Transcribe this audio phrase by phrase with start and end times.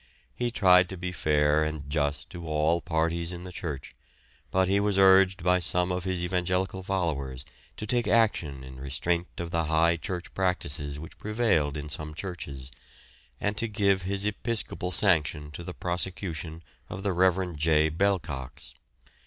[0.33, 3.93] He tried to be fair and just to all parties in the church,
[4.49, 7.45] but he was urged by some of his evangelical followers
[7.77, 12.71] to take action in restraint of the high church practices which prevailed in some churches,
[13.39, 17.55] and to give his episcopal sanction to the prosecution of the Rev.
[17.55, 17.89] J.
[17.89, 18.73] Bell Cox.